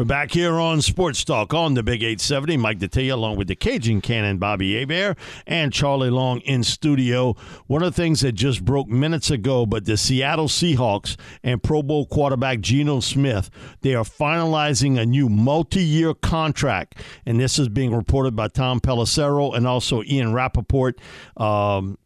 [0.00, 2.56] We're back here on Sports Talk on the Big 870.
[2.56, 7.36] Mike Detillier along with the Cajun Cannon, Bobby Hebert, and Charlie Long in studio.
[7.66, 11.82] One of the things that just broke minutes ago, but the Seattle Seahawks and Pro
[11.82, 13.50] Bowl quarterback Geno Smith,
[13.82, 16.94] they are finalizing a new multi-year contract.
[17.26, 20.98] And this is being reported by Tom Pelissero and also Ian Rapoport.
[21.36, 21.98] Um,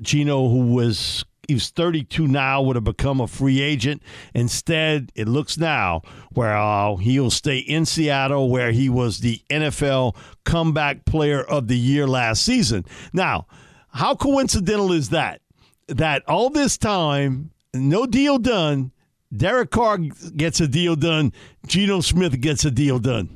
[0.00, 4.02] Geno, who was He's 32 now, would have become a free agent.
[4.34, 10.14] Instead, it looks now where uh, he'll stay in Seattle, where he was the NFL
[10.44, 12.84] comeback player of the year last season.
[13.12, 13.48] Now,
[13.88, 15.40] how coincidental is that?
[15.88, 18.92] That all this time, no deal done,
[19.36, 21.32] Derek Carr gets a deal done,
[21.66, 23.28] Geno Smith gets a deal done.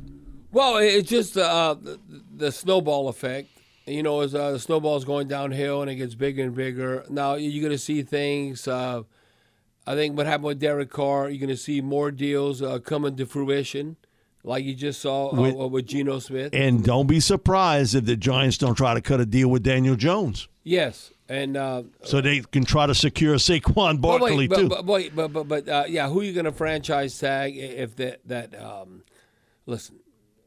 [0.53, 1.99] Well, it's just uh, the,
[2.37, 3.49] the snowball effect
[3.87, 7.05] you know, as uh, the snowball's going downhill and it gets bigger and bigger.
[7.09, 8.67] Now you're going to see things.
[8.67, 9.03] Uh,
[9.87, 13.17] I think what happened with Derek Carr, you're going to see more deals uh, coming
[13.17, 13.97] to fruition,
[14.43, 16.55] like you just saw uh, with, with Geno Smith.
[16.55, 19.97] And don't be surprised if the Giants don't try to cut a deal with Daniel
[19.97, 20.49] Jones.
[20.63, 24.69] Yes, and uh, so they can try to secure Saquon Barkley but too.
[24.69, 27.97] But but but but, but uh, yeah, who are you going to franchise tag if
[27.97, 29.03] that that um,
[29.67, 29.97] listen?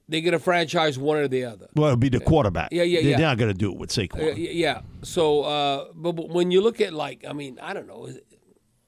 [0.10, 1.68] They're going to franchise one or the other.
[1.76, 2.70] Well, it'll be the quarterback.
[2.72, 3.18] Yeah, yeah, They're yeah.
[3.18, 4.34] not going to do it with Saquon.
[4.34, 4.82] Uh, yeah.
[5.04, 8.10] So, uh, but, but, when you look at like, I mean, I don't know.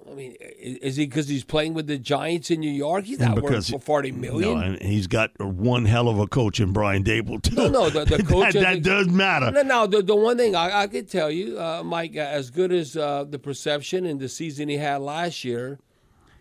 [0.09, 3.03] I mean, is he because he's playing with the Giants in New York?
[3.03, 4.57] He's not working for forty million.
[4.57, 7.55] No, and he's got one hell of a coach in Brian Daboll too.
[7.55, 9.51] No, no, the, the coach that, that does matter.
[9.51, 12.71] No, no, the, the one thing I, I could tell you, uh, Mike, as good
[12.71, 15.79] as uh, the perception in the season he had last year,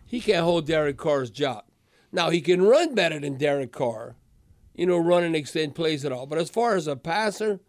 [0.03, 1.63] he can't hold Derek Carr's job.
[2.11, 4.15] Now he can run better than Derek Carr
[4.79, 6.25] you know, run and extend plays at all.
[6.25, 7.59] But as far as a passer,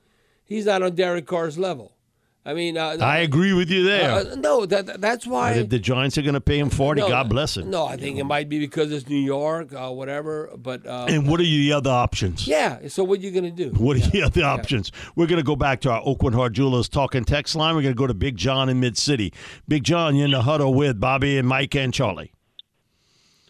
[0.44, 1.96] he's not on Derek Carr's level.
[2.42, 4.12] I mean, uh, I agree with you there.
[4.12, 5.52] Uh, no, that, that's why.
[5.52, 7.68] if the Giants are going to pay him forty, no, God bless him.
[7.68, 10.50] No, I think it might be because it's New York, uh, whatever.
[10.56, 12.46] But uh, and what are the other options?
[12.46, 12.88] Yeah.
[12.88, 13.76] So what are you going to do?
[13.76, 14.08] What are yeah.
[14.08, 14.52] the other yeah.
[14.52, 14.90] options?
[15.16, 17.74] We're going to go back to our Oakland Heart Jewelers talking text line.
[17.74, 19.34] We're going to go to Big John in Mid City.
[19.68, 22.32] Big John, you're in the huddle with Bobby and Mike and Charlie.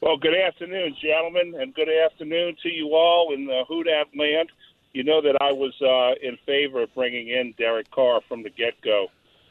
[0.02, 4.48] Well, good afternoon, gentlemen, and good afternoon to you all in the Who Dat land.
[4.94, 8.48] You know that I was uh, in favor of bringing in Derek Carr from the
[8.48, 9.08] get go.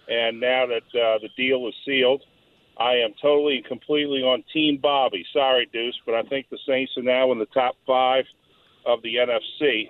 [0.08, 2.24] And now that uh, the deal is sealed,
[2.80, 5.24] I am totally and completely on Team Bobby.
[5.34, 8.26] Sorry, Deuce, but I think the Saints are now in the top five
[8.88, 9.88] of the NFC.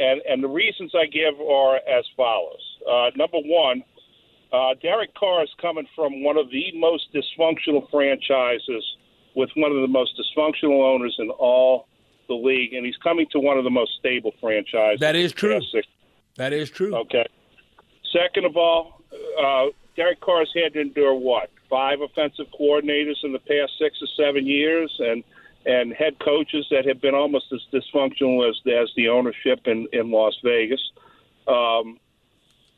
[0.00, 2.78] And, and the reasons I give are as follows.
[2.82, 3.84] Uh, number one,
[4.52, 8.84] uh, Derek Carr is coming from one of the most dysfunctional franchises–
[9.34, 11.86] with one of the most dysfunctional owners in all
[12.28, 15.00] the league, and he's coming to one of the most stable franchises.
[15.00, 15.60] That is true.
[16.36, 16.94] That is true.
[16.94, 17.26] Okay.
[18.12, 19.02] Second of all,
[19.40, 24.08] uh, Derek Carr's had to endure what five offensive coordinators in the past six or
[24.16, 25.22] seven years, and
[25.66, 30.10] and head coaches that have been almost as dysfunctional as as the ownership in in
[30.10, 30.80] Las Vegas.
[31.46, 31.98] Um,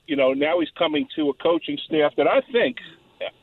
[0.07, 2.79] you know, now he's coming to a coaching staff that I think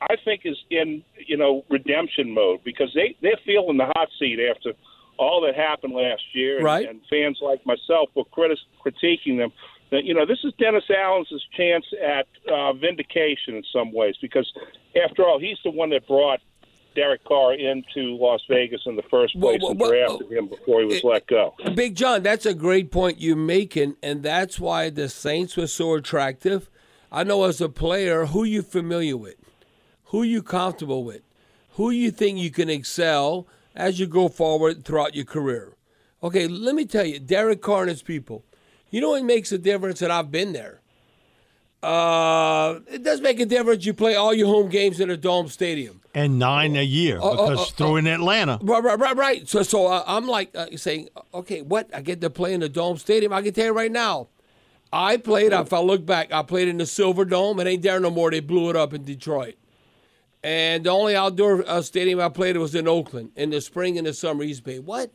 [0.01, 4.40] I think is in you know redemption mode because they they're feeling the hot seat
[4.40, 4.73] after
[5.17, 6.88] all that happened last year, right.
[6.88, 9.51] and, and fans like myself were critiquing them.
[9.92, 11.27] That you know this is Dennis Allen's
[11.57, 14.51] chance at uh, vindication in some ways because
[15.04, 16.39] after all he's the one that brought
[16.95, 20.81] Derek Carr into Las Vegas in the first place well, well, and drafted him before
[20.81, 21.56] he was let go.
[21.75, 25.95] Big John, that's a great point you're making, and that's why the Saints were so
[25.95, 26.69] attractive.
[27.12, 29.36] I know as a player who you familiar with
[30.09, 31.21] who you comfortable with,
[31.73, 35.75] who you think you can excel as you go forward throughout your career.
[36.21, 38.44] Okay, let me tell you, Derek Carr and his people,
[38.89, 40.81] you know what makes a difference, that I've been there.
[41.81, 43.85] Uh, it does make a difference.
[43.85, 46.01] You play all your home games in a dome stadium.
[46.13, 48.59] And nine a year Oh, oh, because oh, throw in Atlanta.
[48.61, 49.47] Right, right, right, right.
[49.47, 51.89] So, so uh, I'm like uh, saying, okay, what?
[51.95, 53.31] I get to play in the dome stadium.
[53.31, 54.27] I can tell you right now,
[54.91, 55.53] I played.
[55.53, 57.59] If I look back, I played in the Silver Dome.
[57.59, 58.31] It ain't there no more.
[58.31, 59.56] They blew it up in Detroit.
[60.44, 64.07] And the only outdoor uh, stadium I played was in Oakland in the spring and
[64.07, 64.44] the summer.
[64.44, 64.80] East Bay.
[64.80, 65.12] What?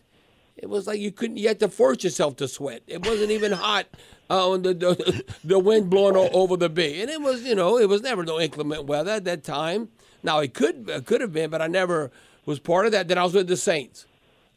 [0.56, 1.38] It was like you couldn't.
[1.38, 2.82] You had to force yourself to sweat.
[2.86, 3.86] It wasn't even hot.
[4.30, 7.88] Uh, the, the the wind blowing over the bay, and it was you know it
[7.88, 9.88] was never no inclement weather at that time.
[10.22, 12.10] Now it could uh, could have been, but I never
[12.46, 13.08] was part of that.
[13.08, 14.06] Then I was with the Saints.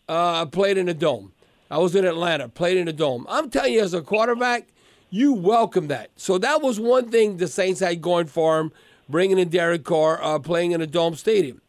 [0.08, 1.34] Uh, I played in the dome.
[1.70, 3.26] I was in Atlanta, played in the dome.
[3.28, 4.68] I'm telling you, as a quarterback,
[5.10, 6.12] you welcome that.
[6.16, 8.72] So that was one thing the Saints had going for them,
[9.10, 11.62] bringing in Derek Carr, uh, playing in a dome stadium.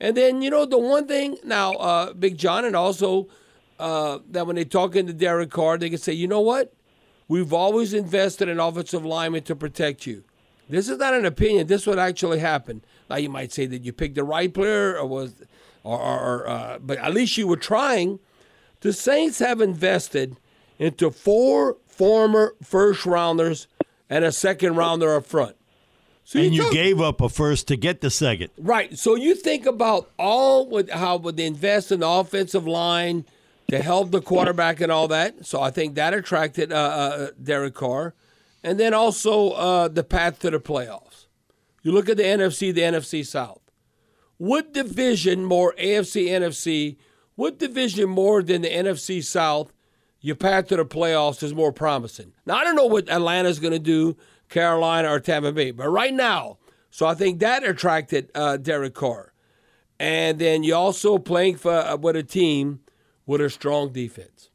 [0.00, 3.28] And then, you know, the one thing now, uh, Big John, and also
[3.78, 6.74] uh, that when they talk into Derek Carr, they can say, you know what?
[7.28, 10.24] We've always invested in offensive linemen to protect you.
[10.68, 11.66] This is not an opinion.
[11.66, 12.86] This is what actually happened.
[13.08, 15.34] Now you might say that you picked the right player, or was,
[15.82, 18.18] or, or, or uh, but at least you were trying.
[18.80, 20.36] The Saints have invested
[20.78, 23.68] into four former first rounders
[24.10, 25.56] and a second rounder up front.
[26.24, 28.50] So and you talk- gave up a first to get the second.
[28.58, 28.98] Right.
[28.98, 33.26] So you think about all with how would they invest in the offensive line
[33.68, 35.46] to help the quarterback and all that.
[35.46, 38.14] So I think that attracted uh, uh, Derek Carr,
[38.62, 41.26] and then also uh, the path to the playoffs.
[41.82, 43.60] You look at the NFC, the NFC South.
[44.38, 46.96] What division more AFC, NFC?
[47.36, 49.72] What division more than the NFC South?
[50.20, 52.32] Your path to the playoffs is more promising.
[52.46, 54.16] Now I don't know what Atlanta's going to do,
[54.48, 56.58] Carolina or Tampa Bay, but right now,
[56.90, 59.32] so I think that attracted uh, Derek Carr,
[59.98, 62.80] and then you also playing for uh, with a team
[63.26, 64.50] with a strong defense.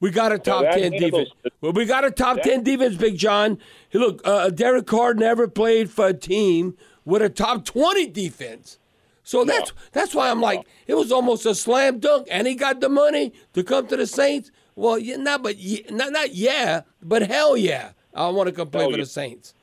[0.00, 1.54] We got a top ten handles defense.
[1.60, 3.58] Well, we got a top ten defense, Big John.
[3.88, 8.78] Hey, look, uh, Derek Carr never played for a team with a top twenty defense.
[9.22, 12.80] So that's that's why I'm like, it was almost a slam dunk, and he got
[12.80, 14.50] the money to come to the Saints.
[14.76, 18.68] Well, yeah, not but ye- not not yeah, but hell yeah, I want to come
[18.68, 18.96] play for yeah.
[18.98, 19.54] the Saints.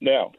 [0.00, 0.32] Now,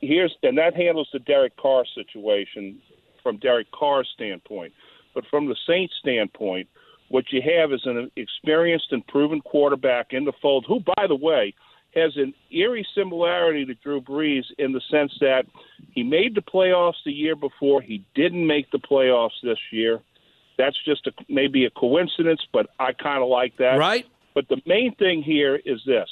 [0.00, 2.80] here's and that handles the Derek Carr situation
[3.22, 4.72] from Derek Carr's standpoint.
[5.14, 6.68] But from the Saints standpoint,
[7.08, 11.14] what you have is an experienced and proven quarterback in the fold, who, by the
[11.14, 11.54] way,
[11.94, 15.46] has an eerie similarity to Drew Brees in the sense that
[15.92, 17.80] he made the playoffs the year before.
[17.80, 20.00] He didn't make the playoffs this year.
[20.58, 23.76] That's just a, maybe a coincidence, but I kind of like that.
[23.76, 24.06] Right?
[24.34, 26.08] But the main thing here is this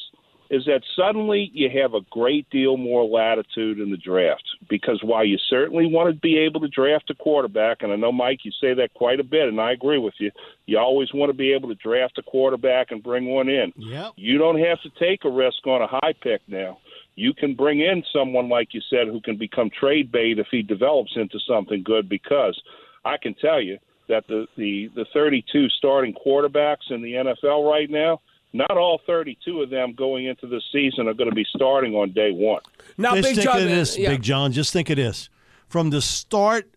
[0.52, 5.24] is that suddenly you have a great deal more latitude in the draft because while
[5.24, 8.52] you certainly want to be able to draft a quarterback, and I know Mike, you
[8.60, 10.30] say that quite a bit, and I agree with you.
[10.66, 13.72] You always want to be able to draft a quarterback and bring one in.
[13.76, 14.12] Yep.
[14.16, 16.76] You don't have to take a risk on a high pick now.
[17.14, 20.60] You can bring in someone like you said who can become trade bait if he
[20.60, 22.60] develops into something good because
[23.06, 23.78] I can tell you
[24.08, 28.20] that the the the 32 starting quarterbacks in the NFL right now,
[28.52, 32.12] not all 32 of them going into the season are going to be starting on
[32.12, 32.60] day 1.
[32.98, 34.10] Now, Just Big think John, of this, yeah.
[34.10, 34.52] Big John.
[34.52, 35.28] Just think of this.
[35.68, 36.68] From the start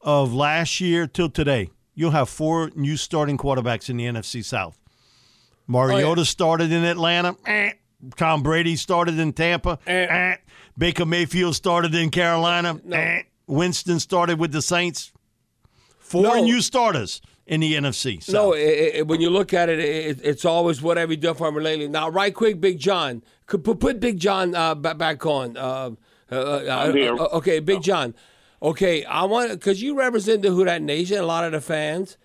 [0.00, 4.78] of last year till today, you'll have four new starting quarterbacks in the NFC South.
[5.66, 6.22] Mariota Oh, yeah.
[6.24, 7.36] started in Atlanta.
[7.46, 7.72] Eh.
[8.16, 9.78] Tom Brady started in Tampa.
[9.86, 10.36] Eh.
[10.76, 12.78] Baker Mayfield started in Carolina.
[12.92, 13.22] Eh.
[13.46, 15.10] Winston started with the Saints.
[15.98, 16.44] Four No.
[16.44, 18.34] new starters in the NFC South.
[18.34, 21.34] No, it, it, when you look at it, it, it's always what have you done
[21.34, 21.88] for him lately.
[21.88, 25.56] Now, right quick, Big John, could put, put Big John uh, back, back on.
[25.56, 25.90] Uh,
[26.32, 27.14] uh, uh, I'm here.
[27.14, 28.14] uh, okay, Big John.
[28.62, 32.16] Okay, I want because you represent the Who Dat Nation, a lot of the fans.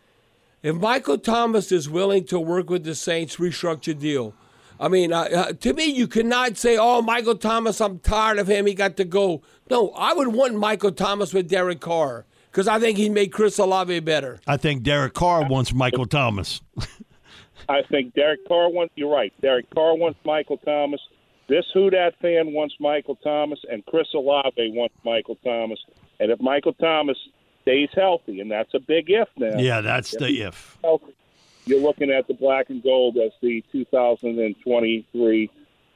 [0.61, 4.33] If Michael Thomas is willing to work with the Saints, restructure deal.
[4.79, 8.47] I mean, uh, uh, to me, you cannot say, "Oh, Michael Thomas, I'm tired of
[8.47, 8.65] him.
[8.65, 12.79] He got to go." No, I would want Michael Thomas with Derek Carr because I
[12.79, 14.39] think he made Chris Olave better.
[14.48, 16.62] I think Derek Carr wants Michael Thomas.
[17.70, 18.94] I think Derek Carr wants.
[18.96, 19.34] You're right.
[19.41, 21.00] Derek Carr wants Michael Thomas.
[21.48, 25.79] This Who Dat fan wants Michael Thomas, and Chris Olave wants Michael Thomas.
[26.20, 27.18] And if Michael Thomas
[27.63, 29.58] stays healthy, and that's a big if now.
[29.58, 30.77] Yeah, that's the if.
[30.84, 31.13] healthy,
[31.65, 35.51] you're looking at the black and gold as the 2023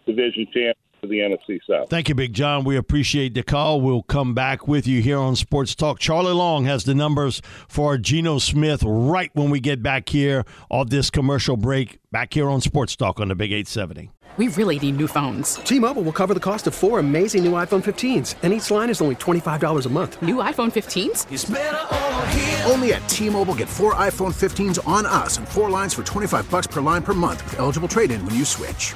[0.05, 1.89] division champion for the NFC South.
[1.89, 2.63] Thank you, Big John.
[2.63, 3.81] We appreciate the call.
[3.81, 5.99] We'll come back with you here on Sports Talk.
[5.99, 10.89] Charlie Long has the numbers for Geno Smith right when we get back here off
[10.89, 11.99] this commercial break.
[12.11, 14.11] Back here on Sports Talk on the Big 870.
[14.37, 15.55] We really need new phones.
[15.55, 18.99] T-Mobile will cover the cost of four amazing new iPhone 15s, and each line is
[18.99, 20.21] only $25 a month.
[20.23, 22.67] New iPhone 15s?
[22.71, 26.65] Only at T-Mobile get four iPhone 15s on us and four lines for 25 bucks
[26.65, 28.95] per line per month with eligible trade-in when you switch.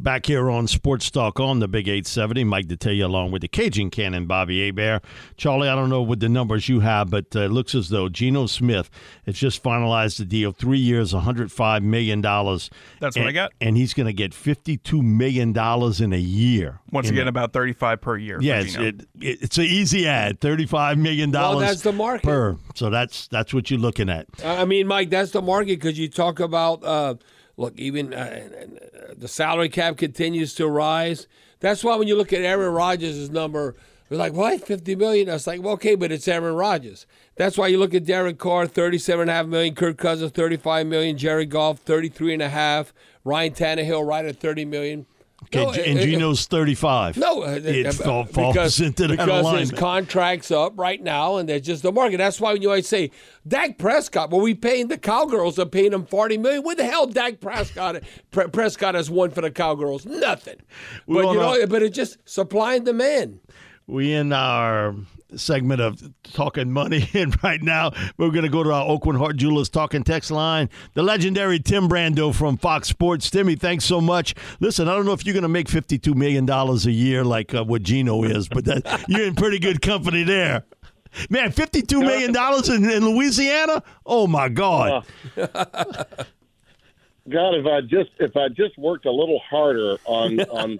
[0.00, 3.90] Back here on Sports Talk on the Big 870, Mike Detillier along with the Cajun
[3.90, 5.02] Cannon, Bobby Hebert.
[5.36, 8.08] Charlie, I don't know what the numbers you have, but uh, it looks as though
[8.08, 8.90] Geno Smith
[9.26, 10.52] has just finalized the deal.
[10.52, 12.20] Three years, $105 million.
[12.20, 12.70] That's
[13.16, 13.52] and, what I got.
[13.60, 16.78] And he's going to get $52 million in a year.
[16.92, 18.38] Once again, about 35 per year.
[18.40, 20.38] Yes, it, it, it's an easy ad.
[20.38, 22.22] $35 million Well, that's the market.
[22.22, 22.56] per.
[22.76, 24.26] So that's, that's what you're looking at.
[24.44, 26.84] I mean, Mike, that's the market because you talk about.
[26.84, 27.14] Uh,
[27.58, 28.48] look, even uh,
[29.16, 31.26] the salary cap continues to rise.
[31.60, 33.74] That's why when you look at Aaron Rodgers' number,
[34.08, 35.28] we're like, what, 50 million?
[35.28, 37.04] I was like, well, okay, but it's Aaron Rodgers.
[37.36, 41.84] That's why you look at Derek Carr, 37.5 million, Kirk Cousins, 35 million, Jared Goff,
[41.84, 42.92] 33.5,
[43.24, 45.06] Ryan Tannehill right at 30 million.
[45.44, 47.16] Okay, No, and it- it- 35.
[47.16, 51.36] No, uh, it uh, fall- falls because, into that because his contract's up right now,
[51.36, 52.16] and there's just the market.
[52.16, 53.12] That's why when you always say
[53.46, 56.64] Dak Prescott, well, we paying the cowgirls are paying him forty million.
[56.64, 58.02] What the hell, Dak Prescott?
[58.32, 60.56] Pre- Prescott has won for the cowgirls, nothing.
[61.06, 63.38] We but you know, but it's just supply and demand.
[63.86, 64.96] We in our
[65.36, 69.36] segment of talking money, and right now we're going to go to our Oakland Heart
[69.36, 70.68] Jewelers talking text line.
[70.94, 73.30] The legendary Tim Brando from Fox Sports.
[73.30, 74.34] Timmy, thanks so much.
[74.60, 77.54] Listen, I don't know if you're going to make fifty-two million dollars a year like
[77.54, 80.64] uh, what Geno is, but that, you're in pretty good company there.
[81.30, 83.82] Man, fifty-two million dollars in, in Louisiana?
[84.04, 85.04] Oh my God!
[87.28, 90.78] God, if I just if I just worked a little harder on on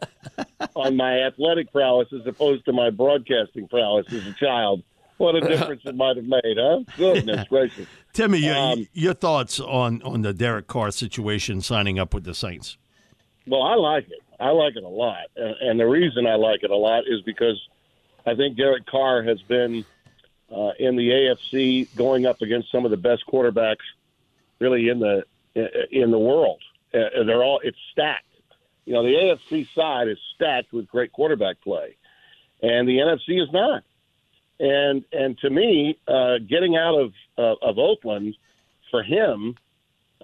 [0.75, 4.83] on my athletic prowess as opposed to my broadcasting prowess as a child,
[5.19, 6.81] what a difference it might have made, huh?
[6.97, 7.87] Goodness gracious!
[8.13, 12.35] Timmy, your, Um, your thoughts on on the Derek Carr situation signing up with the
[12.35, 12.77] Saints?
[13.47, 14.23] Well, I like it.
[14.41, 17.23] I like it a lot, and, and the reason I like it a lot is
[17.23, 17.61] because
[18.25, 19.85] I think Derek Carr has been
[20.55, 23.77] uh, in the AFC going up against some of the best quarterbacks,
[24.61, 25.25] really in the
[25.91, 26.61] in the world.
[26.95, 28.25] Uh, they're all it's stacked.
[28.85, 31.97] You know, the AFC side is stacked with great quarterback play,
[32.63, 33.83] and the NFC is not.
[34.61, 38.37] And and to me, uh, getting out of uh, of Oakland
[38.91, 39.57] for him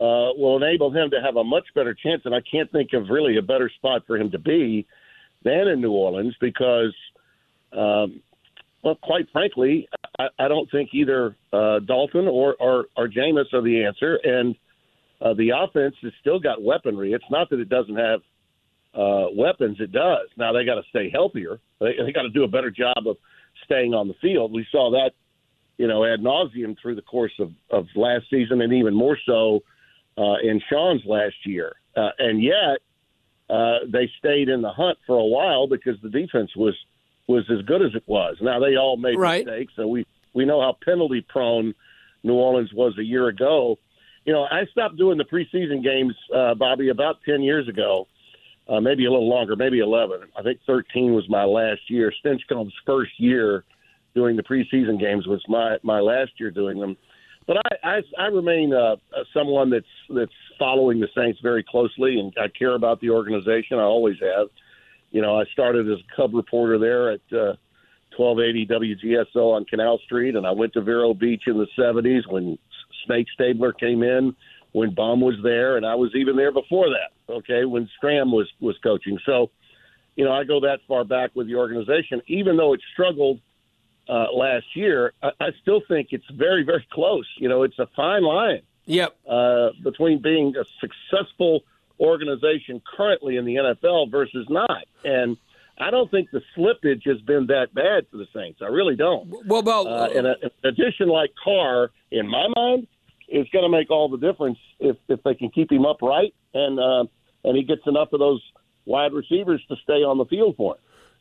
[0.00, 2.22] uh, will enable him to have a much better chance.
[2.24, 4.86] And I can't think of really a better spot for him to be
[5.44, 6.94] than in New Orleans because,
[7.72, 8.20] um,
[8.82, 9.88] well, quite frankly,
[10.18, 14.16] I, I don't think either uh, Dalton or, or, or Jameis are the answer.
[14.24, 14.56] And
[15.20, 17.12] uh, the offense has still got weaponry.
[17.12, 18.20] It's not that it doesn't have
[18.94, 20.28] uh, weapons, it does.
[20.36, 21.60] Now they got to stay healthier.
[21.80, 23.16] They, they got to do a better job of
[23.64, 24.52] staying on the field.
[24.52, 25.12] We saw that,
[25.78, 29.60] you know, ad nauseum through the course of, of last season, and even more so
[30.16, 31.74] uh, in Sean's last year.
[31.96, 32.78] Uh, and yet,
[33.50, 36.74] uh, they stayed in the hunt for a while because the defense was
[37.26, 38.36] was as good as it was.
[38.40, 39.44] Now they all made Right.
[39.44, 41.74] mistakes, so we we know how penalty prone
[42.22, 43.78] New Orleans was a year ago.
[44.24, 48.06] You know, I stopped doing the preseason games, uh, Bobby, about ten years ago,
[48.68, 50.20] uh, maybe a little longer, maybe eleven.
[50.36, 52.12] I think thirteen was my last year.
[52.24, 53.64] Stinchcomb's first year
[54.14, 56.96] doing the preseason games was my my last year doing them.
[57.46, 62.18] But I I, I remain uh, uh, someone that's that's following the Saints very closely,
[62.18, 63.78] and I care about the organization.
[63.78, 64.48] I always have.
[65.10, 67.54] You know, I started as a Cub reporter there at uh,
[68.16, 72.58] 1280 WGSO on Canal Street, and I went to Vero Beach in the 70s when
[73.06, 74.34] Snake Stabler came in,
[74.72, 77.32] when Bum was there, and I was even there before that.
[77.32, 79.18] Okay, when Stram was was coaching.
[79.24, 79.50] So,
[80.16, 83.40] you know, I go that far back with the organization, even though it struggled
[84.08, 85.12] uh, last year.
[85.22, 87.26] I, I still think it's very, very close.
[87.38, 89.16] You know, it's a fine line Yep.
[89.28, 91.60] uh, between being a successful
[92.00, 94.84] organization currently in the NFL versus not.
[95.04, 95.36] And
[95.78, 98.60] I don't think the slippage has been that bad for the Saints.
[98.62, 99.32] I really don't.
[99.46, 102.86] Well, about uh, and a, an addition like Carr, in my mind,
[103.28, 106.78] is going to make all the difference if if they can keep him upright and
[106.78, 107.04] uh,
[107.44, 108.42] and he gets enough of those
[108.86, 110.80] wide receivers to stay on the field for him.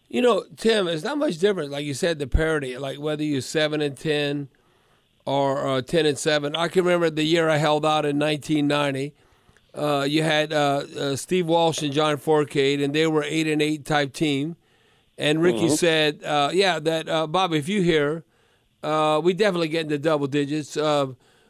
[0.10, 1.72] You know, Tim, it's not much different.
[1.72, 4.50] Like you said, the parity, like whether you're seven and ten
[5.26, 6.56] or uh, ten and seven.
[6.56, 9.14] I can remember the year I held out in 1990.
[9.74, 13.62] Uh, you had uh, uh, Steve Walsh and John Fourcade, and they were eight and
[13.62, 14.56] eight type team.
[15.18, 15.78] And Ricky Mhm.
[15.78, 18.24] said, uh, "Yeah, that uh, Bob, if you hear,
[18.84, 20.78] uh, we definitely get into double digits.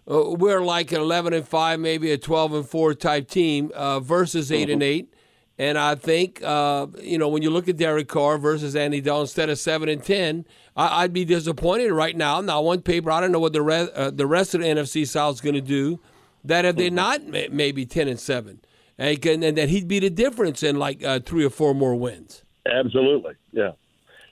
[0.09, 3.99] Uh, we're like an eleven and five, maybe a twelve and four type team uh,
[3.99, 5.13] versus 8 and eight.
[5.57, 9.23] And I think uh, you know when you look at Derek Carr versus Andy Dalton
[9.23, 10.45] instead of seven and ten,
[10.75, 12.41] I, I'd be disappointed right now.
[12.41, 15.07] Now on paper, I don't know what the rest uh, the rest of the NFC
[15.07, 15.99] South is going to do.
[16.43, 18.61] That if they're not ma- maybe ten and seven,
[18.97, 21.75] and, he can, and that he'd be the difference in like uh, three or four
[21.75, 22.43] more wins.
[22.65, 23.71] Absolutely, yeah,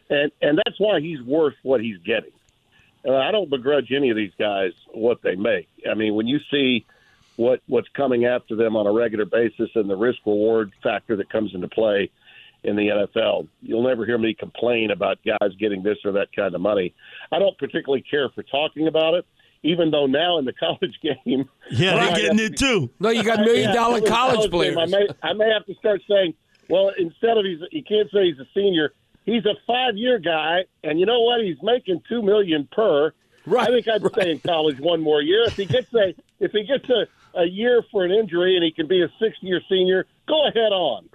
[0.09, 2.31] and and that's why he's worth what he's getting.
[3.05, 5.67] I don't begrudge any of these guys what they make.
[5.89, 6.85] I mean, when you see
[7.37, 11.29] what what's coming after them on a regular basis and the risk reward factor that
[11.29, 12.09] comes into play
[12.63, 16.53] in the NFL, you'll never hear me complain about guys getting this or that kind
[16.53, 16.93] of money.
[17.31, 19.25] I don't particularly care for talking about it,
[19.63, 22.89] even though now in the college game, Yeah, I they're getting have it to- too.
[22.99, 24.77] No, you got million dollar in the college game, players.
[24.77, 26.35] I may I may have to start saying,
[26.69, 28.93] well, instead of he's you can't say he's a senior,
[29.31, 31.41] he's a five year guy, and you know what?
[31.41, 33.13] He's making two million per.
[33.45, 35.43] Right, I think I'd stay in college one more year.
[35.45, 37.07] If he gets a if he gets a,
[37.39, 40.71] a year for an injury and he can be a six year senior, go ahead
[40.71, 41.09] on.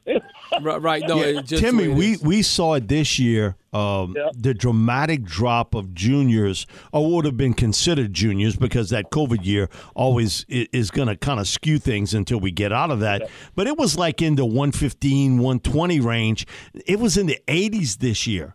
[0.63, 1.03] right, right.
[1.07, 3.57] No, Yeah, just Timmy, the way it we, we saw it this year.
[3.73, 9.45] Um, The dramatic drop of juniors, or would have been considered juniors, because that COVID
[9.45, 13.01] year always i- is going to kind of skew things until we get out of
[13.01, 13.29] that.
[13.55, 16.47] But it was like in the 115, 120 range.
[16.87, 18.55] It was in the 80s this year.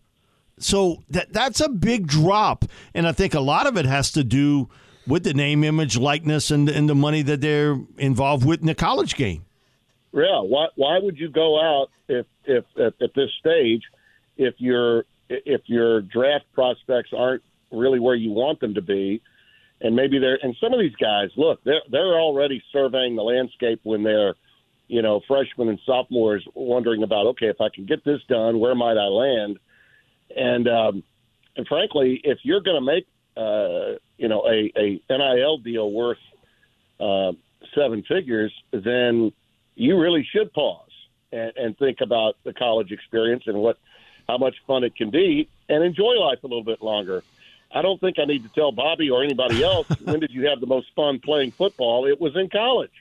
[0.59, 4.23] So that that's a big drop, and I think a lot of it has to
[4.23, 4.69] do
[5.07, 8.75] with the name, image, likeness, and and the money that they're involved with in the
[8.75, 9.43] college game.
[10.13, 13.83] Yeah, why why would you go out if if at, at this stage
[14.37, 19.21] if your if your draft prospects aren't really where you want them to be,
[19.79, 23.79] and maybe they're and some of these guys look they're they're already surveying the landscape
[23.83, 24.35] when they're
[24.87, 28.75] you know freshmen and sophomores wondering about okay if I can get this done where
[28.75, 29.59] might I land,
[30.35, 31.03] and um,
[31.55, 36.17] and frankly if you're going to make uh, you know a a NIL deal worth
[36.99, 37.31] uh,
[37.73, 39.31] seven figures then
[39.75, 40.89] you really should pause
[41.31, 43.77] and, and think about the college experience and what
[44.27, 47.23] how much fun it can be and enjoy life a little bit longer.
[47.73, 50.59] I don't think I need to tell Bobby or anybody else when did you have
[50.59, 52.05] the most fun playing football.
[52.05, 52.91] It was in college.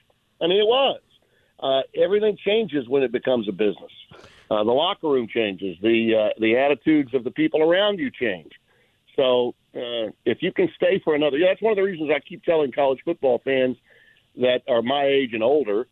[0.40, 1.00] I mean, it was.
[1.59, 3.92] Uh, everything changes when it becomes a business.
[4.50, 5.76] Uh, the locker room changes.
[5.83, 8.52] The uh, the attitudes of the people around you change.
[9.14, 12.20] So uh, if you can stay for another, yeah, that's one of the reasons I
[12.20, 13.76] keep telling college football fans
[14.37, 15.87] that are my age and older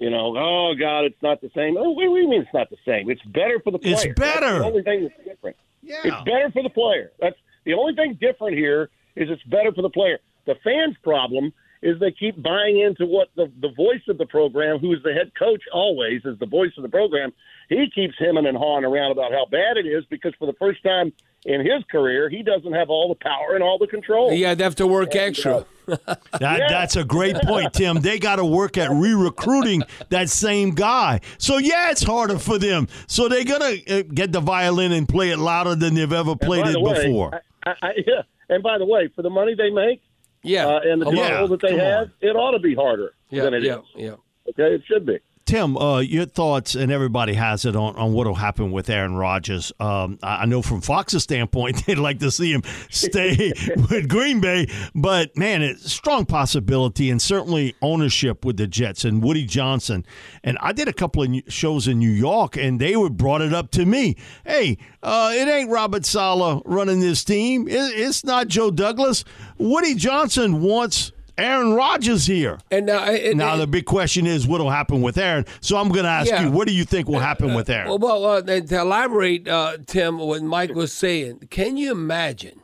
[0.00, 1.76] you know, oh God, it's not the same.
[1.76, 3.10] Oh, what do you mean it's not the same?
[3.10, 3.94] It's better for the player.
[3.94, 4.58] It's That's better.
[4.58, 5.56] the only thing that's different.
[5.82, 6.00] Yeah.
[6.04, 7.12] It's better for the player.
[7.20, 10.18] That's the only thing different here is it's better for the player.
[10.46, 14.78] The fans' problem is they keep buying into what the the voice of the program,
[14.78, 17.32] who is the head coach always, is the voice of the program.
[17.68, 20.82] He keeps hemming and hawing around about how bad it is because for the first
[20.82, 21.12] time
[21.44, 24.32] in his career, he doesn't have all the power and all the control.
[24.32, 25.64] Yeah, they have to work And, extra.
[25.86, 26.68] That, Yeah.
[26.68, 27.96] That's a great point, Tim.
[28.00, 31.20] They got to work at re-recruiting that same guy.
[31.38, 32.86] So yeah, it's harder for them.
[33.06, 36.66] So they're gonna uh, get the violin and play it louder than they've ever played
[36.66, 37.42] it way, before.
[37.66, 38.22] I, I, yeah.
[38.48, 40.02] And by the way, for the money they make,
[40.42, 41.46] yeah, uh, and the Oh, yeah.
[41.46, 43.66] that they Come have, it ought to be harder Yeah, than it is.
[43.66, 44.14] yeah, yeah.
[44.50, 45.18] Okay, it should be.
[45.50, 49.16] Tim, uh, your thoughts, and everybody has it on, on what will happen with Aaron
[49.16, 49.72] Rodgers.
[49.80, 53.52] Um, I I know from Fox's standpoint, they'd like to see him stay
[53.90, 59.04] with Green Bay, but man, it's a strong possibility and certainly ownership with the Jets
[59.04, 60.06] and Woody Johnson.
[60.44, 63.52] And I did a couple of shows in New York, and they would brought it
[63.52, 64.14] up to me.
[64.46, 67.66] Hey, uh, it ain't Robert Saleh running this team.
[67.66, 69.24] It, it's not Joe Douglas.
[69.58, 71.10] Woody Johnson wants.
[71.40, 72.58] Aaron Rodgers here.
[72.70, 75.46] And now, and, Now the big question is what will happen with Aaron.
[75.60, 76.44] So I'm going to ask Yeah.
[76.44, 77.88] you, what do you think will happen with Aaron?
[77.88, 82.60] Well, well uh, to elaborate, uh, Tim, what Mike was saying, can you imagine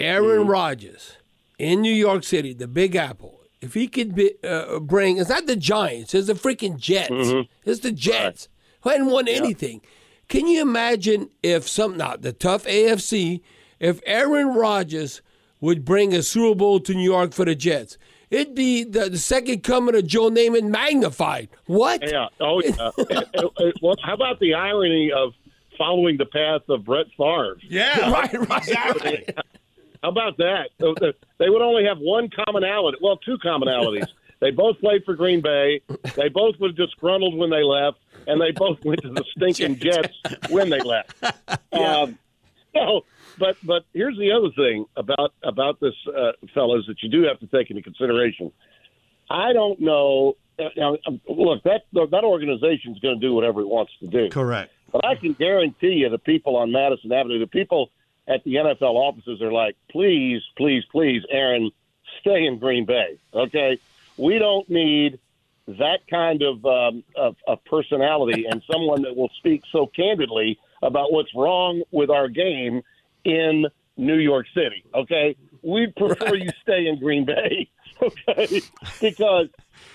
[0.00, 1.16] Aaron Rodgers
[1.58, 3.40] in New York City, the Big Apple?
[3.60, 7.10] If he could be, uh, bring, it's not the Giants, it's the freaking Jets.
[7.64, 8.48] It's the Jets
[8.82, 9.80] who hadn't won anything.
[10.28, 13.40] Can you imagine if some, not the tough AFC,
[13.80, 15.22] if Aaron Rodgers
[15.60, 17.98] would bring a Super Bowl to New York for the Jets?
[18.30, 21.48] It'd be the, the second coming of Joe Namath magnified.
[21.66, 22.02] What?
[22.08, 22.28] Yeah.
[22.40, 22.90] Oh, yeah.
[23.82, 25.32] Well, how about the irony of
[25.78, 27.56] following the path of Brett Favre?
[27.62, 28.58] Yeah, right, right.
[28.58, 29.24] Exactly.
[30.02, 30.70] How about that?
[30.78, 30.94] So
[31.38, 32.98] They would only have one commonality.
[33.00, 34.06] Well, two commonalities.
[34.40, 35.80] They both played for Green Bay.
[36.14, 40.16] They both were disgruntled when they left, and they both went to the stinking Jets
[40.50, 41.14] when they left.
[41.72, 42.18] Um,
[42.74, 43.04] so,
[43.38, 47.38] but but here's the other thing about about this, uh, fellas, that you do have
[47.40, 48.52] to take into consideration.
[49.30, 50.36] I don't know.
[50.58, 54.06] Uh, now, um, look, that that organization is going to do whatever it wants to
[54.06, 54.28] do.
[54.30, 54.72] Correct.
[54.92, 57.90] But I can guarantee you, the people on Madison Avenue, the people
[58.26, 61.70] at the NFL offices are like, please, please, please, Aaron,
[62.20, 63.18] stay in Green Bay.
[63.34, 63.78] Okay,
[64.16, 65.18] we don't need
[65.66, 71.12] that kind of, um, of, of personality and someone that will speak so candidly about
[71.12, 72.82] what's wrong with our game
[73.24, 74.84] in New York City.
[74.94, 77.68] Okay, we prefer you stay in Green Bay.
[78.00, 78.60] Okay,
[79.00, 79.48] because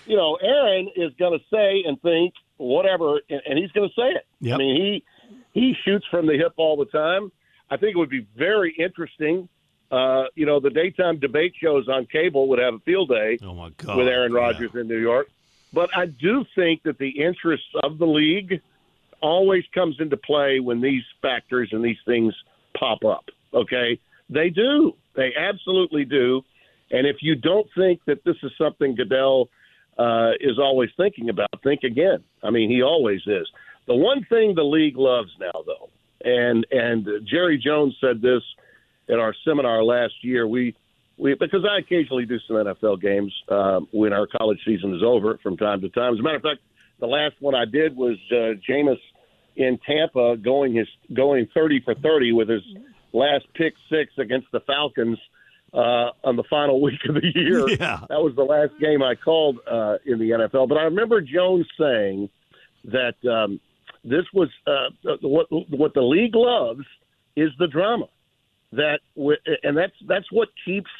[0.04, 3.94] you know Aaron is going to say and think whatever, and, and he's going to
[3.94, 4.26] say it.
[4.40, 4.54] Yep.
[4.54, 5.04] I mean, he
[5.58, 7.32] he shoots from the hip all the time.
[7.70, 9.48] I think it would be very interesting.
[9.90, 13.54] Uh, you know, the daytime debate shows on cable would have a field day Oh
[13.54, 13.96] my God.
[13.96, 15.28] with Aaron Rodgers in New York.
[15.72, 18.60] But I do think that the interests of the league
[19.22, 22.34] always comes into play when these factors and these things
[22.78, 23.24] pop up.
[23.52, 24.92] Okay, they do.
[25.14, 26.42] They absolutely do.
[26.90, 29.48] And if you don't think that this is something Goodell
[29.98, 32.22] uh, is always thinking about, think again.
[32.42, 33.48] I mean, he always is.
[33.86, 35.90] The one thing the league loves now, though,
[36.24, 38.42] and and Jerry Jones said this
[39.08, 40.48] at our seminar last year.
[40.48, 40.74] We
[41.18, 45.38] we because I occasionally do some NFL games uh, when our college season is over
[45.42, 46.14] from time to time.
[46.14, 46.60] As a matter of fact,
[46.98, 48.98] the last one I did was uh, Jameis
[49.56, 52.62] in Tampa going his going thirty for thirty with his
[53.12, 55.18] last pick six against the Falcons
[55.72, 57.68] uh, on the final week of the year.
[57.68, 58.00] Yeah.
[58.08, 60.68] That was the last game I called uh, in the NFL.
[60.68, 62.28] But I remember Jones saying
[62.84, 63.60] that um,
[64.04, 66.84] this was uh, what what the league loves
[67.36, 68.06] is the drama
[68.72, 70.90] that w- and that's that's what keeps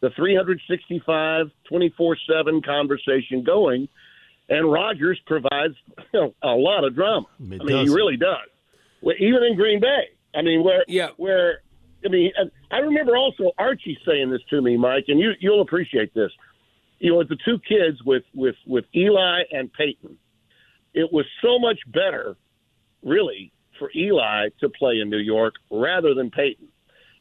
[0.00, 3.88] the 365 24/7 conversation going
[4.48, 5.74] and Rodgers provides
[6.12, 7.26] you know, a lot of drama.
[7.40, 7.88] It I mean does.
[7.88, 8.48] he really does.
[9.00, 10.10] Well, even in Green Bay.
[10.34, 11.10] I mean where Yeah.
[11.16, 11.60] where
[12.04, 12.32] I mean
[12.70, 16.30] I remember also Archie saying this to me Mike and you you'll appreciate this.
[16.98, 20.18] You know the two kids with with with Eli and Peyton.
[20.94, 22.36] It was so much better
[23.02, 26.68] really for Eli to play in New York rather than Peyton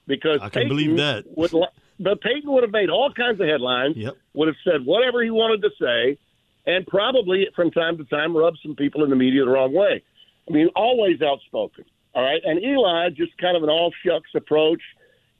[0.07, 1.25] because I can Peyton believe that.
[1.38, 1.67] Would, li-
[1.99, 3.95] but Peyton would have made all kinds of headlines.
[3.97, 4.15] Yep.
[4.34, 6.17] Would have said whatever he wanted to say,
[6.65, 10.04] and probably from time to time rubbed some people in the media the wrong way.
[10.47, 11.86] I mean, always outspoken.
[12.13, 14.82] All right, and Eli just kind of an all shucks approach,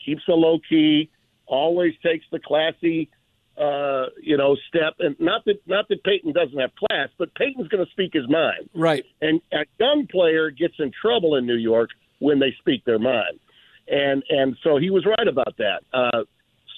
[0.04, 1.10] keeps a low key,
[1.46, 3.10] always takes the classy,
[3.58, 4.96] uh, you know, step.
[5.00, 8.28] And not that not that Peyton doesn't have class, but Peyton's going to speak his
[8.30, 8.70] mind.
[8.74, 9.04] Right.
[9.22, 13.40] And a young player gets in trouble in New York when they speak their mind.
[13.88, 15.82] And and so he was right about that.
[15.94, 16.24] Uh,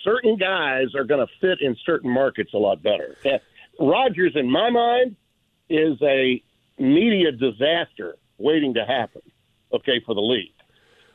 [0.03, 3.15] certain guys are going to fit in certain markets a lot better.
[3.79, 5.15] Uh, Rodgers, in my mind,
[5.69, 6.41] is a
[6.79, 9.21] media disaster waiting to happen.
[9.71, 10.53] Okay, for the league.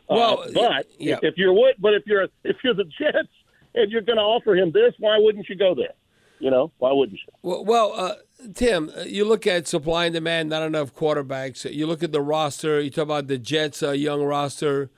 [0.08, 1.18] Well, uh, but yeah.
[1.22, 3.28] if you're what, but if you're if you're the Jets
[3.74, 5.94] and you're going to offer him this, why wouldn't you go there?
[6.40, 7.32] You know, why wouldn't you?
[7.42, 8.14] Well, well uh,
[8.54, 11.70] Tim, uh, you look at supply and demand, not enough quarterbacks.
[11.72, 12.80] You look at the roster.
[12.80, 14.90] You talk about the Jets' uh, young roster.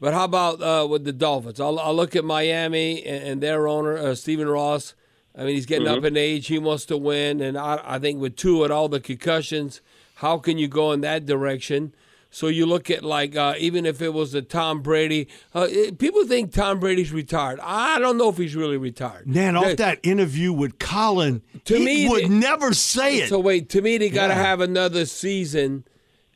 [0.00, 1.60] But how about uh, with the Dolphins?
[1.60, 4.94] I'll, I'll look at Miami and, and their owner, uh, Stephen Ross.
[5.36, 6.46] I mean, he's getting up in age.
[6.46, 7.40] He wants to win.
[7.40, 9.80] And I, I think with two and all the concussions,
[10.16, 11.94] how can you go in that direction?
[12.30, 15.98] So you look at like uh, even if it was the Tom Brady, uh, it-
[15.98, 17.60] people think Tom Brady's retired.
[17.62, 19.28] I don't know if he's really retired.
[19.28, 23.28] Man, off that interview with Colin, To he me, would they- never say it.
[23.28, 24.42] So wait, to me, they got to Yeah.
[24.42, 25.84] have another season,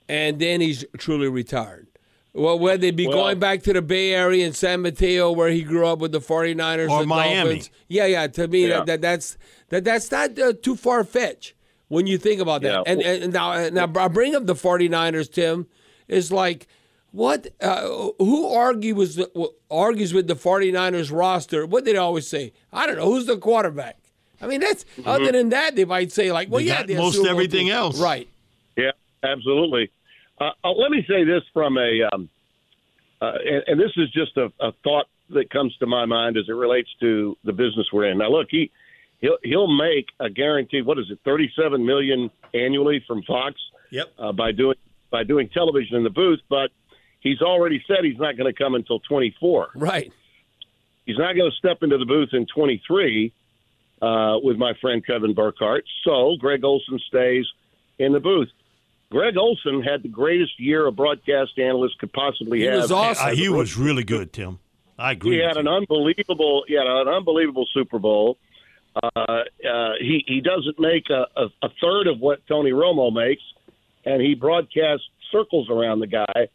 [0.08, 1.88] and then he's truly retired.
[2.34, 5.48] Well, whether they be Well- going back to the Bay Area and San Mateo, where
[5.50, 7.36] he grew up with the 49ers Or the Miami.
[7.50, 7.70] Dolphins.
[7.88, 8.26] Yeah, yeah.
[8.28, 8.78] To me, Yeah.
[8.78, 9.38] That, that that's
[9.70, 11.54] that that's not uh, too far fetched
[11.88, 12.72] when you think about that.
[12.72, 12.82] Yeah.
[12.86, 15.66] And, and now, now I bring up the 49ers, Tim.
[16.06, 16.66] Is like
[17.10, 17.48] what?
[17.60, 21.66] Uh, who argues with the, argues with the 49ers roster?
[21.66, 22.52] What did they always say?
[22.72, 23.06] I don't know.
[23.06, 23.96] Who's the quarterback?
[24.40, 26.98] I mean, that's other than that, they might say like, well, They yeah, got they're
[26.98, 27.74] most everything team.
[27.74, 27.98] else.
[28.00, 28.28] right?
[28.76, 28.92] Yeah,
[29.24, 29.90] absolutely.
[30.40, 32.29] Uh, uh, let me say this from a, um,
[33.20, 36.44] uh, and, and this is just a, a thought that comes to my mind as
[36.48, 38.18] it relates to the business we're in.
[38.18, 38.70] Now, look, he
[39.20, 43.57] he'll he'll make a guaranteed what is it, thirty-seven million annually from Fox
[43.90, 44.07] Yep.
[44.18, 44.77] uh, by doing
[45.11, 46.70] by doing television in the booth, but
[47.20, 49.70] he's already said he's not going to come until twenty-four.
[49.74, 50.12] Right.
[51.05, 53.33] He's not going to step into the booth in 23.
[54.01, 55.85] uh, with my friend Kevin Burkhardt.
[56.05, 57.46] So Greg Olsen stays
[57.98, 58.48] in the booth.
[59.10, 62.82] Greg Olsen had the greatest year a broadcast analyst could possibly He have.
[62.82, 63.28] was awesome.
[63.28, 64.58] Uh, he was really good, Tim.
[64.98, 65.36] I agree.
[65.36, 65.60] He with had you.
[65.60, 68.36] an unbelievable, he had an unbelievable Super Bowl.
[69.00, 69.44] Uh, uh,
[70.00, 73.42] he he doesn't make a, a, a third of what Tony Romo makes,
[74.04, 76.48] and he broadcasts circles around the guy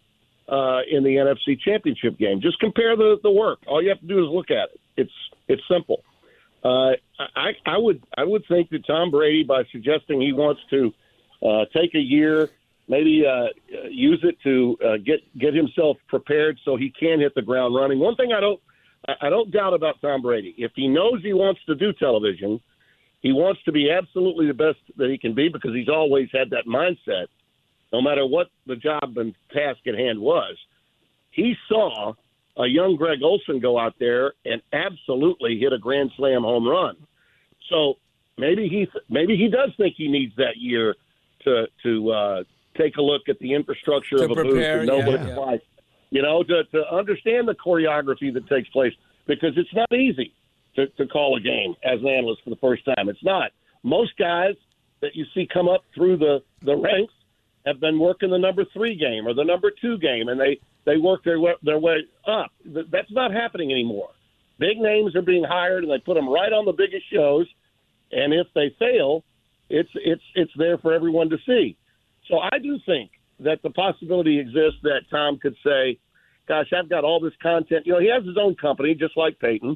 [0.50, 2.42] uh, in the NFC Championship game.
[2.42, 3.60] Just compare the the work.
[3.66, 4.80] All you have to do is look at it.
[4.98, 5.12] It's
[5.48, 6.04] it's simple.
[6.66, 6.94] Uh,
[7.36, 10.94] I I would I would think that Tom Brady, by suggesting he wants to
[11.44, 12.50] uh, take a year,
[12.88, 17.36] maybe uh, uh, use it to uh, get get himself prepared so he can hit
[17.36, 18.00] the ground running.
[18.00, 18.60] One thing I don't
[19.22, 22.62] I don't doubt about Tom Brady, if he knows he wants to do television,
[23.22, 26.50] he wants to be absolutely the best that he can be because he's always had
[26.52, 27.28] that mindset,
[27.92, 30.56] no matter what the job and task at hand was.
[31.32, 32.14] He saw
[32.58, 36.96] a young Greg Olsen go out there and absolutely hit a grand slam home run.
[37.70, 37.96] So
[38.38, 40.96] maybe he maybe he does think he needs that year
[41.44, 42.44] to to uh,
[42.78, 45.16] take a look at the infrastructure To of a prepare, booth and know yeah, what
[45.16, 45.36] it's yeah.
[45.36, 45.62] like.
[46.10, 48.94] You know, to, to understand the choreography that takes place
[49.26, 50.34] because it's not easy
[50.76, 53.10] to, to call a game as an analyst for the first time.
[53.10, 53.52] It's not.
[53.84, 54.56] Most guys
[55.02, 57.14] that you see come up through the, the ranks
[57.66, 60.98] have been working the number three game or the number two game, and they, they
[60.98, 62.52] work their way, their way up.
[62.66, 64.10] That's not happening anymore.
[64.60, 67.48] Big names are being hired, and they put them right on the biggest shows.
[68.12, 69.24] And if they fail,
[69.74, 71.76] it's it's it's there for everyone to see.
[72.30, 75.98] So I do think that the possibility exists that Tom could say,
[76.48, 79.40] "Gosh, I've got all this content." You know, he has his own company, just like
[79.40, 79.76] Peyton.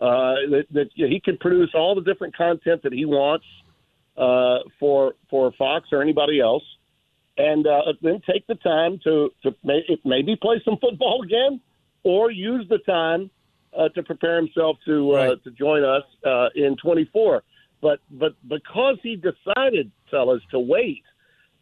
[0.00, 3.46] Uh, that that you know, he can produce all the different content that he wants
[4.16, 6.64] uh, for for Fox or anybody else,
[7.38, 11.60] and uh, then take the time to to may, maybe play some football again,
[12.02, 13.30] or use the time
[13.78, 17.44] uh, to prepare himself to uh, to join us uh, in 24.
[17.82, 21.02] But but because he decided, fellas, to wait,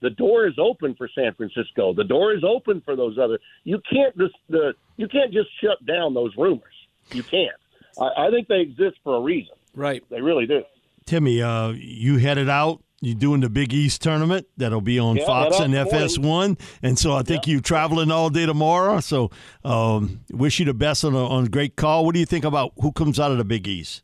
[0.00, 1.92] the door is open for San Francisco.
[1.94, 3.38] The door is open for those other.
[3.64, 6.74] You can't just the you can't just shut down those rumors.
[7.12, 7.56] You can't.
[7.98, 9.54] I, I think they exist for a reason.
[9.74, 10.04] Right.
[10.10, 10.62] They really do.
[11.06, 12.82] Timmy, uh, you headed out.
[13.02, 17.14] You're doing the Big East tournament that'll be on Yeah, Fox and FS1, and so
[17.14, 19.00] I think you're traveling all day tomorrow.
[19.00, 19.30] So,
[19.64, 22.04] um, wish you the best on a, on a great call.
[22.04, 24.02] What do you think about who comes out of the Big East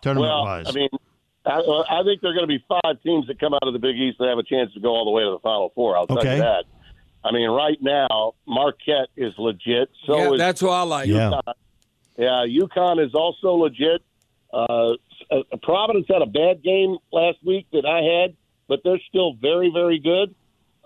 [0.00, 0.66] tournament well, wise?
[0.68, 0.88] I mean,
[1.48, 3.78] I, I think there are going to be five teams that come out of the
[3.78, 5.96] Big East that have a chance to go all the way to the Final Four.
[5.96, 6.36] I'll tell Okay.
[6.36, 6.64] you that.
[7.24, 9.90] I mean, right now, Marquette is legit.
[10.06, 11.08] So yeah, is that's what I like.
[11.08, 11.40] Yeah.
[12.16, 14.02] Yeah, UConn is also legit.
[14.52, 14.92] Uh,
[15.30, 18.36] uh, Providence had a bad game last week that I had,
[18.68, 20.34] but they're still very, very good.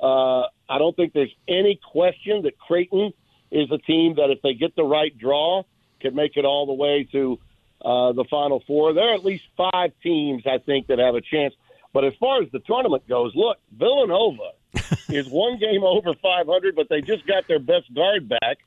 [0.03, 3.13] Uh, I don't think there's any question that Creighton
[3.51, 5.63] is a team that, if they get the right draw,
[6.01, 7.39] could make it all the way to
[7.85, 8.95] uh, the Final Four.
[8.95, 11.55] There are at least five teams, I think, that have a chance.
[11.93, 14.53] But as far as the tournament goes, look, Villanova
[15.09, 18.59] is one game over 500, but they just got their best guard back.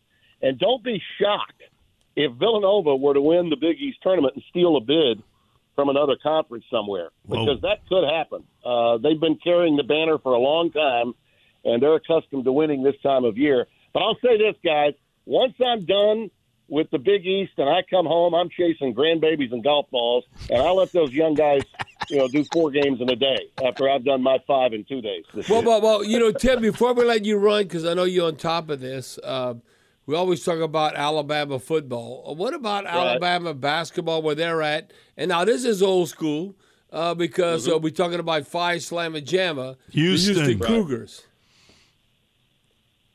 [0.41, 1.63] And don't be shocked
[2.15, 5.23] if Villanova were to win the Big East tournament and steal a bid
[5.75, 7.45] from another conference somewhere, Whoa.
[7.45, 8.43] because that could happen.
[8.63, 11.13] Uh, they've been carrying the banner for a long time,
[11.63, 13.67] and they're accustomed to winning this time of year.
[13.93, 14.93] But I'll say this, guys:
[15.25, 16.31] once I'm done
[16.67, 20.61] with the Big East and I come home, I'm chasing grandbabies and golf balls, and
[20.61, 21.61] I let those young guys,
[22.09, 25.01] you know, do four games in a day after I've done my five in two
[25.01, 25.25] days.
[25.33, 25.67] Well, year.
[25.67, 28.35] well, well, you know, Tim, before we let you run, because I know you're on
[28.35, 29.55] top of this, uh,
[30.07, 32.25] we always talk about Alabama football.
[32.29, 34.91] Uh, What about Alabama basketball, where they're at?
[35.17, 36.55] And now this is old school
[36.91, 40.35] uh, because uh, we're talking about Phi Slama Jama, the Houston.
[40.35, 40.67] Houston Right.
[40.67, 41.23] Cougars.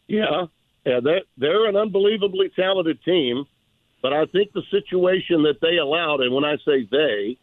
[0.09, 0.47] Yeah,
[0.85, 3.45] yeah, they're they're an unbelievably talented team,
[4.03, 7.38] but I think the situation that they allowed, and when I say they,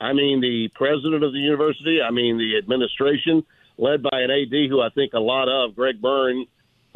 [0.00, 3.44] I mean the president of the university, I mean the administration,
[3.78, 6.46] led by an AD who I think a lot of, Greg Byrne.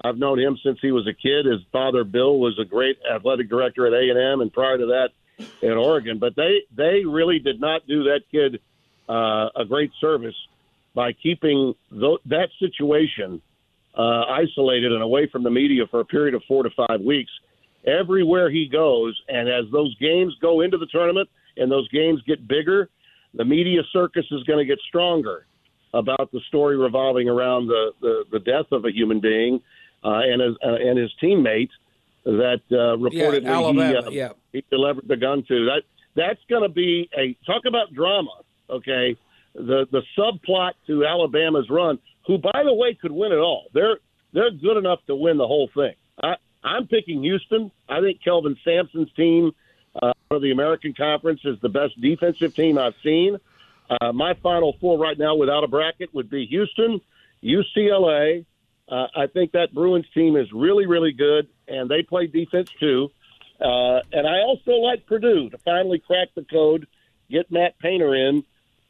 [0.03, 1.47] I've known him since he was a kid.
[1.47, 4.87] His father, Bill, was a great athletic director at A and M, and prior to
[4.87, 5.11] that,
[5.63, 6.19] in Oregon.
[6.19, 8.61] But they they really did not do that kid
[9.09, 10.35] uh, a great service
[10.95, 13.41] by keeping th- that situation
[13.97, 17.31] uh, isolated and away from the media for a period of four to five weeks.
[17.87, 22.49] Everywhere he goes, and as those games go into the tournament and those games get
[22.49, 22.89] bigger,
[23.35, 25.47] the media circus is going to get stronger
[25.93, 29.61] about the story revolving around the, the, the death of a human being
[30.05, 31.71] uh, and his uh, and his teammate
[32.25, 34.29] that uh, reportedly Alabama, he, uh, yeah.
[34.53, 35.67] he delivered the gun to.
[35.67, 35.83] That
[36.15, 38.31] that's going to be a talk about drama.
[38.69, 39.17] Okay,
[39.55, 43.67] the the subplot to Alabama's run, who by the way could win it all.
[43.73, 43.99] They're
[44.33, 45.95] they're good enough to win the whole thing.
[46.23, 47.71] I, I'm picking Houston.
[47.89, 49.53] I think Kelvin Sampson's team
[50.03, 53.39] uh, of the American Conference is the best defensive team I've seen.
[53.89, 57.01] Uh, my final four right now, without a bracket, would be Houston,
[57.43, 58.45] UCLA.
[58.89, 63.11] Uh, I think that Bruins team is really, really good, and they play defense too.
[63.61, 66.87] Uh, and I also like Purdue to finally crack the code,
[67.31, 68.45] get Matt Painter in,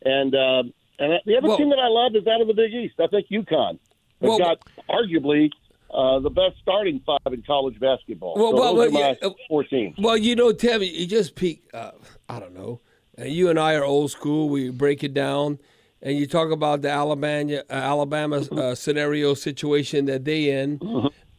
[0.05, 0.62] and uh,
[0.98, 2.94] and the other Well- team that I love is out of the Big East.
[2.98, 3.78] I think UConn
[4.20, 5.50] has Well- got arguably
[5.90, 8.35] uh, the best starting five in college basketball.
[8.35, 9.14] Well, so well, well, yeah,
[9.48, 9.94] four teams.
[9.96, 11.62] Well, you know, Tim, you just peak.
[11.72, 11.92] Uh,
[12.28, 12.80] I don't know.
[13.16, 14.48] Uh, you and I are old school.
[14.48, 15.61] We break it down,
[16.02, 20.80] and you talk about the Alabama uh, Alabama uh, scenario situation that they in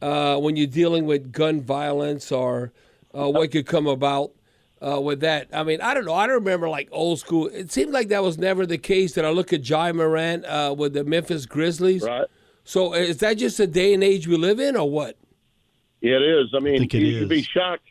[0.01, 2.71] uh, when you're dealing with gun violence or
[3.13, 4.31] uh, what could come about
[4.81, 5.47] uh, with that.
[5.53, 6.13] I mean, I don't know.
[6.13, 7.47] I don't remember like old school.
[7.47, 9.13] It seemed like that was never the case.
[9.13, 12.03] That I look at Ja Morant uh, with the Memphis Grizzlies.
[12.03, 12.27] Right.
[12.63, 15.17] So is that just the day and age we live in, or what?
[16.01, 16.53] It is.
[16.55, 17.87] I mean, think it you should be shocked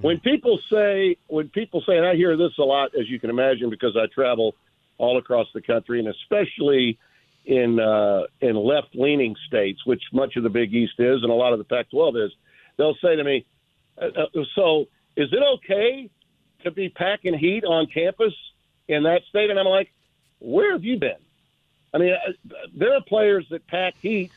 [0.00, 3.30] when people say when people say, and I hear this a lot, as you can
[3.30, 4.54] imagine, because I travel
[4.98, 6.98] all across the country, and especially
[7.44, 11.34] in uh, in left leaning states, which much of the Big East is, and a
[11.34, 12.32] lot of the Pac-12 is.
[12.76, 13.46] They'll say to me,
[14.00, 16.10] uh, uh, "So is it okay
[16.64, 18.34] to be packing heat on campus
[18.88, 19.92] in that state?" And I'm like,
[20.38, 21.16] "Where have you been?"
[21.92, 24.32] I mean, uh, there are players that pack heat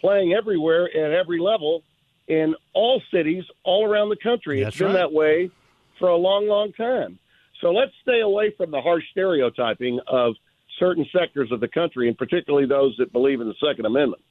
[0.00, 1.82] playing everywhere at every level
[2.28, 4.62] in all cities all around the country.
[4.62, 4.94] That's it's been right.
[4.94, 5.50] that way
[5.98, 7.18] for a long, long time.
[7.60, 10.34] So let's stay away from the harsh stereotyping of
[10.78, 14.22] certain sectors of the country, and particularly those that believe in the Second Amendment.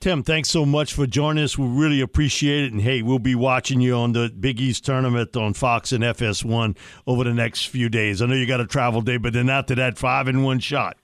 [0.00, 1.58] Tim, thanks so much for joining us.
[1.58, 2.72] We really appreciate it.
[2.72, 6.76] And hey, we'll be watching you on the Big East tournament on Fox and FS1
[7.08, 8.22] over the next few days.
[8.22, 10.96] I know you got a travel day, but then after that, five in one shot.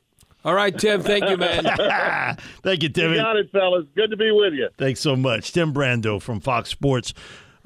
[0.44, 1.02] All right, Tim.
[1.02, 1.64] Thank you, man.
[2.62, 3.16] Thank you, You Timmy.
[3.16, 3.86] got it, fellas.
[3.96, 4.68] Good to be with you.
[4.78, 5.50] Thanks so much.
[5.52, 7.14] Tim Brando from Fox Sports.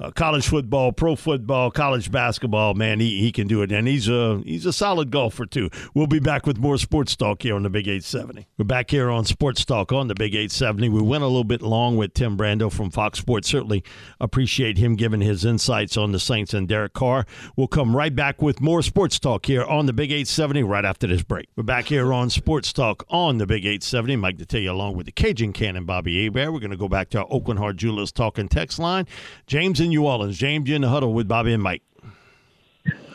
[0.01, 4.07] Uh, college football, pro football, college basketball, man, he, he can do it, and he's
[4.07, 5.69] a he's a solid golfer too.
[5.93, 8.47] We'll be back with more sports talk here on the Big 870.
[8.57, 10.89] We're back here on Sports Talk on the Big 870.
[10.89, 13.49] We went a little bit long with Tim Brando from Fox Sports.
[13.49, 13.83] Certainly
[14.19, 17.25] appreciate him giving his insights on the Saints and Derek Carr.
[17.55, 21.07] We'll come right back with more sports talk here on the Big 870 right after
[21.07, 21.47] this break.
[21.55, 24.15] We're back here on Sports Talk on the Big 870.
[24.15, 26.53] Mike Detillier along with the Cajun Cannon Bobby Hebert.
[26.53, 29.07] We're going to go back to our Oakland Heart Jewelers talking text line.
[29.47, 30.37] James in New Orleans.
[30.37, 31.81] James, you in the huddle with Bobby and Mike.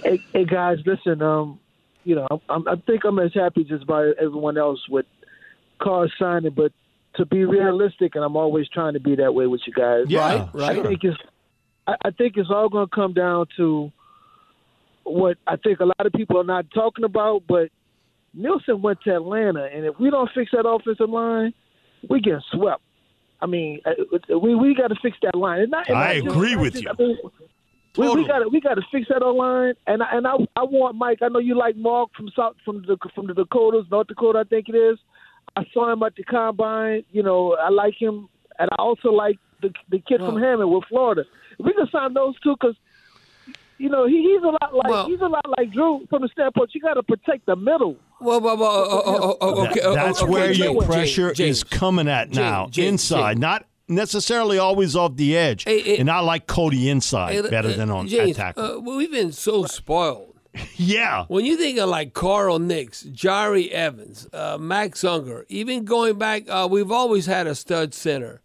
[0.03, 1.23] Hey, hey guys, listen.
[1.23, 1.61] Um,
[2.05, 5.07] you know, I'm, I think I'm as happy just by everyone else with
[5.81, 6.73] Carr signing, but
[7.17, 10.07] to be realistic, and I'm always trying to be that way with you guys.
[10.09, 10.79] Yeah, right.
[10.79, 11.17] I think it's
[11.87, 13.91] I, I think it's all going to come down to
[15.05, 17.45] what I think a lot of people are not talking about.
[17.49, 17.71] But
[18.35, 21.55] Nielsen went to Atlanta, and if we don't fix that offensive line,
[22.09, 22.83] we get swept.
[23.45, 25.61] I mean, uh, we we got to fix that line.
[25.63, 26.91] And not, and I not just- agree not with just- you.
[26.91, 27.31] I mean, we,
[28.07, 28.23] Totally.
[28.23, 30.97] we got to we got to fix that line, and I, and I I want
[30.97, 31.19] Mike.
[31.23, 34.45] I know you like Mark from South from the from the Dakotas, North Dakota, I
[34.45, 34.99] think it is.
[35.57, 37.05] I saw him at the combine.
[37.13, 38.29] You know, I like him,
[38.59, 41.25] and I also like the the kid from Hammond with Florida.
[41.61, 42.75] We can sign those two, because
[43.79, 46.29] you know he, he's a lot like Well- he's a lot like Drew from the
[46.29, 47.97] standpoint you got to protect the middle.
[48.25, 49.81] Well, well, well uh, uh, uh, uh, okay.
[49.81, 55.17] That- that's okay, where your pressure is coming at now, inside, not necessarily always off
[55.17, 55.65] the edge.
[55.65, 58.55] Hey, hey, and I like Cody inside Hey, better than on James, attack.
[58.57, 60.35] Uh, we've been so spoiled.
[60.77, 61.25] yeah.
[61.29, 66.45] When you think of like Carl Nicks, Jahri Evans, uh, Max Unger, even going back,
[66.49, 68.41] uh, we've always had a stud center.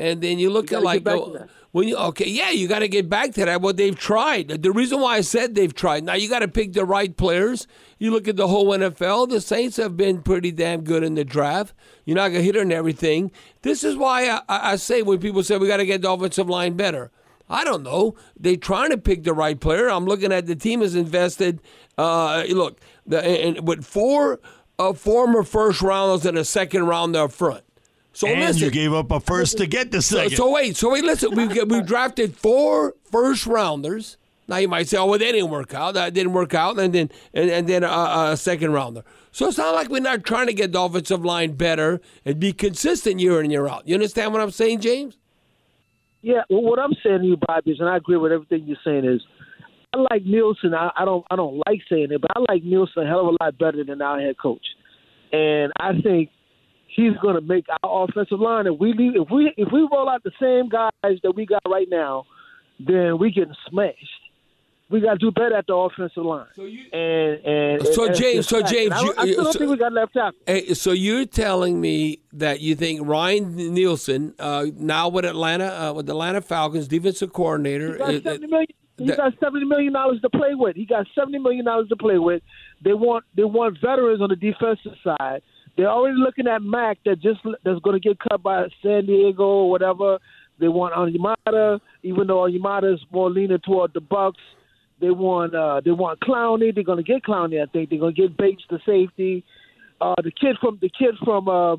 [0.00, 1.48] And then you look You at like get back to that.
[1.72, 3.60] when you okay, yeah, you got to get back to that.
[3.60, 4.48] What they've tried.
[4.48, 6.04] The reason why I said they've tried.
[6.04, 7.66] Now you got to pick the right players.
[7.98, 9.28] You look at the whole NFL.
[9.28, 11.74] The Saints have been pretty damn good in the draft.
[12.06, 13.30] You're not gonna hit on everything.
[13.62, 16.10] This is why I, I I say when people say we got to get the
[16.10, 17.10] offensive line better.
[17.52, 18.14] I don't know.
[18.38, 19.88] They're trying to pick the right player.
[19.90, 21.60] I'm looking at the team has invested.
[21.98, 24.40] Uh, look, the, and, with four
[24.78, 27.64] uh, former first rounders and a second rounder up front.
[28.12, 30.36] So and listen, you gave up a first to get the second.
[30.36, 31.34] so wait, so wait, listen.
[31.34, 34.16] We've we've drafted four first rounders.
[34.48, 35.94] Now you might say, "Oh, well, they didn't work out.
[35.94, 39.04] That didn't work out," and then and, and then a, a second rounder.
[39.32, 42.52] So it's not like we're not trying to get the offensive line better and be
[42.52, 43.86] consistent year in year out.
[43.86, 45.16] You understand what I'm saying, James?
[46.22, 48.76] Yeah, well, what I'm saying to you, Bobby, is, and I agree with everything you're
[48.84, 49.22] saying, is
[49.94, 50.74] I like Nielsen.
[50.74, 53.26] I, I don't, I don't like saying it, but I like Nielsen a hell of
[53.28, 54.66] a lot better than our head coach,
[55.32, 56.30] and I think
[57.00, 58.66] he's going to make our offensive line.
[58.66, 61.62] If we leave, if we if we roll out the same guys that we got
[61.68, 62.24] right now,
[62.78, 63.96] then we getting smashed.
[64.90, 66.46] We got to do better at the offensive line.
[66.92, 69.70] and and So, and- James- and- so, James, I, you- I still don't so- think
[69.70, 70.40] we got left tackle.
[70.46, 75.92] Hey, so you're telling me that you think Ryan Nielsen, uh, now with Atlanta, uh,
[75.92, 78.68] with Atlanta Falcons, defensive coordinator, He got seventy million.
[78.98, 80.74] he got seventy million dollars to play with.
[80.74, 82.42] He got seventy million dollars to play with.
[82.82, 85.42] They want they want veterans on the defensive side.
[85.80, 89.44] They're already looking at Mack that just that's going to get cut by San Diego
[89.44, 90.18] or whatever.
[90.58, 94.42] They want Onyemata, even though Onyemata is more leaning toward the Bucks.
[95.00, 96.74] They want uh, they want Clowney.
[96.74, 97.62] They're going to get Clowney.
[97.62, 99.42] I think they're going to get Bates the safety.
[100.02, 101.76] Uh, the kid from the kid from uh,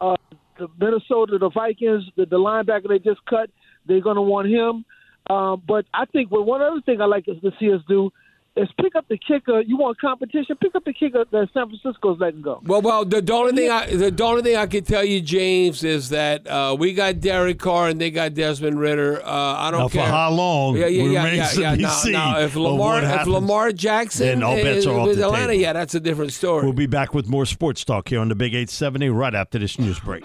[0.00, 0.16] uh,
[0.58, 3.50] the Minnesota, the Vikings, the, the linebacker they just cut.
[3.86, 4.86] They're going to want him.
[5.28, 8.10] Um, but I think well, one other thing I like to see us do
[8.56, 9.60] is pick up the kicker.
[9.60, 10.56] You want competition?
[10.60, 12.60] Pick up the kicker that San Francisco's letting go.
[12.64, 15.82] Well, well, the, the only thing I the, only thing I can tell you, James,
[15.82, 19.20] is that uh, we got Derek Carr and they got Desmond Ridder.
[19.24, 21.52] Uh, I don't Now, care for how long Yeah, yeah, yeah, yeah.
[21.54, 21.74] yeah.
[21.74, 23.26] Now, now, if Lamar, what if.
[23.26, 25.60] Lamar Jackson Then all bets is are off with the Atlanta, table.
[25.62, 26.62] yeah, that's a different story.
[26.64, 29.78] We'll be back with more sports talk here on the Big 870 right after this
[29.78, 30.24] news break.